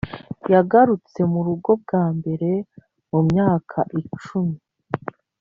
[0.53, 2.49] yagarutse murugo bwa mbere
[3.09, 4.57] mumyaka icumi.